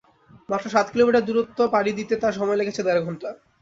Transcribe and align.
মাত্র 0.49 0.65
সাত 0.69 0.87
কিলোমিটার 0.93 1.27
দূরত্ব 1.27 1.59
পাড়ি 1.73 1.91
দিতে 1.99 2.13
তাঁর 2.21 2.37
সময় 2.39 2.59
লেগেছে 2.59 2.81
দেড় 2.83 3.01
ঘণ্টা। 3.05 3.29